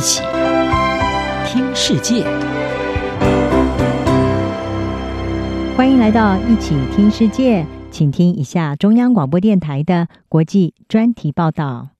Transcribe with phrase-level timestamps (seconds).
[0.00, 0.22] 一起
[1.44, 2.24] 听世界，
[5.76, 11.90] 欢迎来到一起听世界，请听一下中央广播电台的国际专题报道。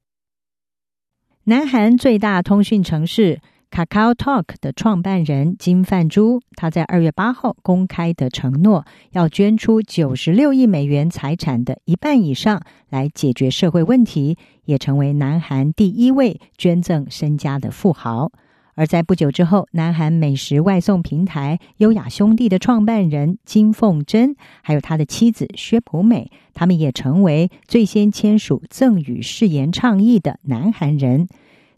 [1.45, 18.33] 南韩最大通讯城市式 KakaoTalk 的创办人金范珠，他在二月八号公开的承诺，要捐出九十六亿美元财产的一半以上来解决社会问题，也成为南韩第一位捐赠身家的富豪。
[18.75, 31.29] 而在不久之后，南韩美食外送平台优雅兄弟的创办人金凤珍，还有他的妻子薛普美，他们也成为最先签署赠与誓言倡议的南韩人。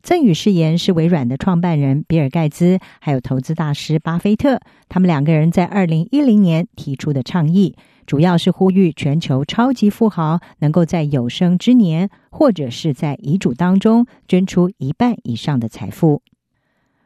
[0.02, 16.20] 赠与誓言是微软的创办人比尔盖茨，还有投资大师巴菲特，他们两个人在二零一零年提出的倡议，主要是呼吁全球超级富豪能够在有生之年，或者是在遗嘱当中捐出一半以上的财富。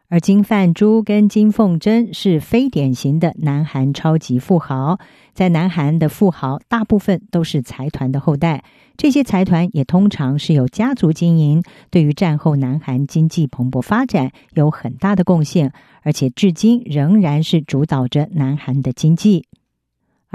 [0.09, 4.99] 而金范珠跟金凤珍是非典型的南韩超级富豪，
[5.35, 8.63] 在南韩的富豪大部分都是财团的后代，
[8.97, 19.45] 这些财团也通常是由家族经营，对于战后南韩经济蓬勃发展有很大的贡献，而且至今仍然是主导着南韩的经济。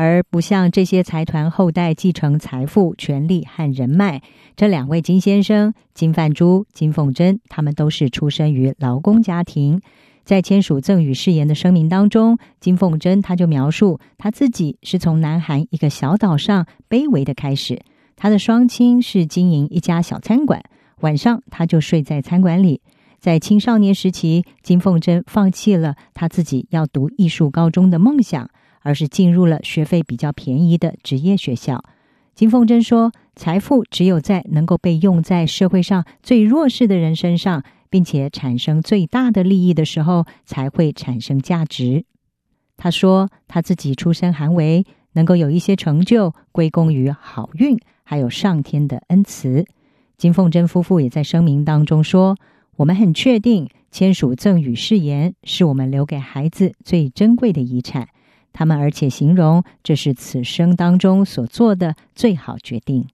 [0.01, 4.23] 而不像这些财团后代继承财富、权力和人脉，
[4.55, 9.79] 这两位金先生金范珠、金凤珍，他们都是出生于劳工家庭。
[10.23, 17.79] 在签署赠与誓言的声明当中，金凤珍他就描述他自己是从南韩一个小岛上卑微的开始，
[18.15, 20.63] 他的双亲是经营一家小餐馆，
[21.01, 22.81] 晚上他就睡在餐馆里。
[23.19, 28.49] 在青少年时期，金凤珍放弃了他自己要读艺术高中的梦想。
[28.81, 31.83] 而是进入了学费比较便宜的职业学校。
[32.33, 42.05] 金凤珍说：“财富只有在能够被用在社会上最弱势的人身上，并且产生最大的利益的时候，才会产生价值。”
[42.77, 49.65] 他说：“他自己出身寒微，能够有一些成就，归功于好运，还有上天的恩赐。”
[50.17, 52.37] 金凤珍夫妇也在声明当中说
[52.77, 58.07] ：“我们很确定，签署赠与誓言是我们留给孩子最珍贵的遗产。”
[58.53, 63.07] 他们而且形容这是此生当中所做的最好决定。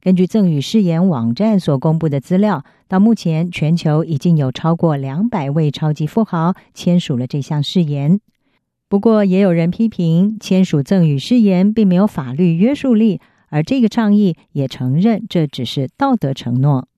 [0.00, 8.20] 根据赠与誓言网站所公布的资料，到目前全球已经有超过两百位超级富豪签署了这项誓言。
[8.88, 16.88] 不过，也有人批评签署赠与誓言并没有法律约束力，而这个倡议也承认这只是道德承诺。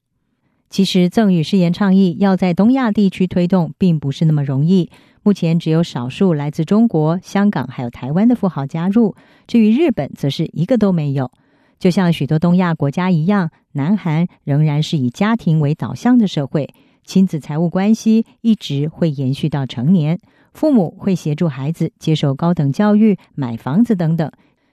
[0.74, 4.90] 其实，赠与誓言倡议要在东亚地区推动，并不是那么容易。
[5.22, 9.14] 目前只有少数来自中国、香港还有台湾的富豪加入，
[9.46, 11.30] 至于日本，则是一个都没有。
[11.78, 16.68] 就像许多东亚国家一样，南韩仍然是以家庭为导向的社会，
[17.04, 20.18] 亲子财务关系一直会延续到成年，
[20.52, 24.28] 父母会协助孩子接受高等教育、买房子等等，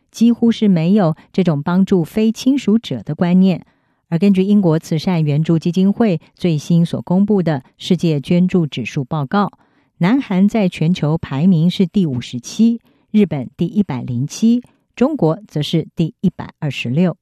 [0.09, 3.63] 几乎是没有这种帮助非亲属者的观念。
[4.11, 9.49] 而根据英国慈善援助基金会最新所公布的世界捐助指数报告。
[9.99, 14.61] 南韩在全球排名是第五十七，日本第一百零七，
[14.97, 17.15] 中国则是第一百二十六。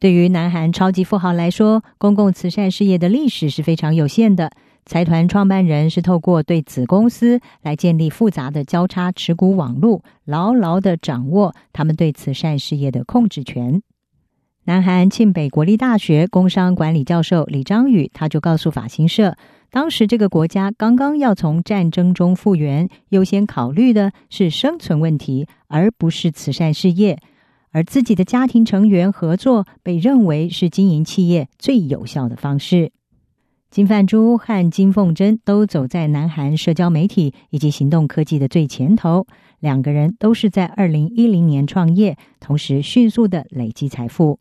[0.00, 4.50] 对于南韩超级富豪来说，公共慈善事业的历史是非常有限的。
[4.86, 13.82] 财团创办人是透过对子公司来建立复杂的交叉持股网络，牢牢地掌握他们对慈善事业的控制权。
[14.66, 19.36] 南韩庆北国立大学工商管理教授李章宇他就告诉法新社。
[19.70, 27.18] 当时这个国家刚刚要从战争中复原，优先考虑的是生存问题，而不是慈善事业。
[27.72, 32.90] 而自己的家庭成员合作被认为是经营企业最有效的方式。
[33.70, 39.26] 金范珠和金凤珍都走在南韩社交媒体以及行动科技的最前头，
[39.60, 44.38] 两个人都是在二零一零年创业，同时迅速的累积财富。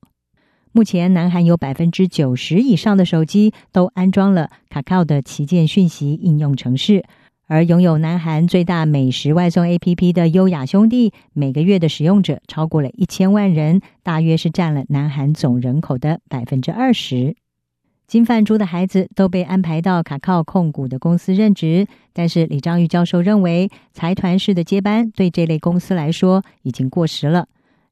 [0.76, 7.06] 目前，南韩有百分之九十以上的手机都安装了 Kakao 的旗舰讯息应用程式，
[7.46, 17.36] 而拥有南韩最大美食外送 APP 的优雅兄弟，每个月的使用者超过了一千万人，大约是占了南韩总人口的百分之二十。
[18.08, 27.48] 金范珠的孩子都被安排到卡靠控股的公司任职，但是李章玉教授认为，财团式的接班对这类公司来说已经过时了。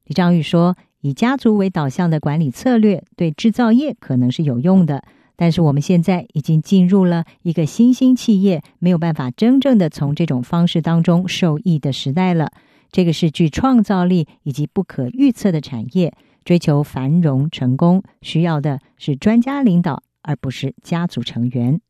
[0.06, 0.76] 李章玉说。
[1.02, 5.04] 以家族为导向的管理策略对制造业可能是有用的，
[5.36, 12.52] 但是我们现在已经进入了一个新兴企业没有办法真正的从这种方式当中受益的时代了。
[12.92, 16.14] 这个是具创造力以及不可预测的产业，
[16.44, 21.80] 追求繁荣成功需要的是专家领导，而不是家族成员。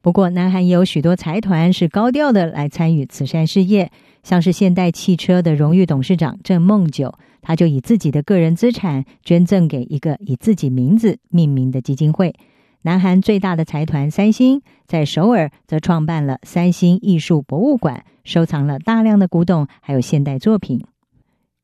[0.00, 3.90] 不过，南韩也有许多财团是高调的来参与慈善事业，
[4.22, 12.34] 像是现代汽车的荣誉董事长郑梦九，他就以自己的个人资产捐赠给一个以自己名字命名的基金会。
[12.82, 20.84] 南韩最大的财团三星在首尔则创办了三星艺术博物馆，收藏了大量的古董还有现代作品。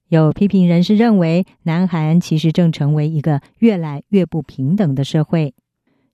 [0.09, 5.53] 有批评人士认为，南韩其实正成为一个越来越不平等的社会。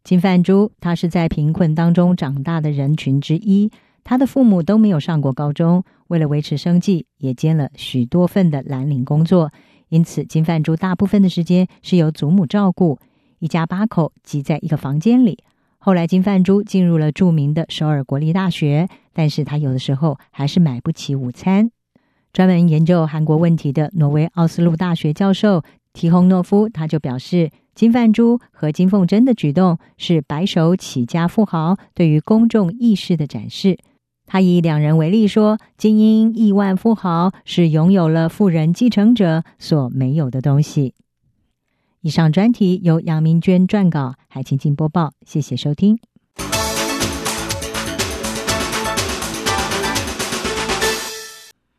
[0.03, 3.71] 金范珠，他是在贫困当中长大的人群之一，
[4.05, 9.53] 他的父母都没有上过高中，为了维持生计，也兼了许多份的蓝领工作，
[9.89, 12.99] 因此金范珠大部分的时间是由祖母照顾。
[13.39, 15.39] 一家八口挤在一个房间里。
[15.79, 21.71] 后来，金范珠进入了著名的首尔国立大学，但是他有的时候还是买不起午餐。
[22.35, 25.63] 专门研究韩国问题的挪威奥斯陆大学教授
[25.95, 33.79] 提洪诺夫他就表示，金范珠和金凤珍的举动是白手起家富豪对于公众意识的展示。
[34.33, 40.95] 他以两人为例说，精英亿万富豪是拥有了富人继承者所没有的东西。
[42.01, 45.15] 以上专题由杨明娟撰稿，海清静播报。
[45.27, 45.99] 谢谢收听。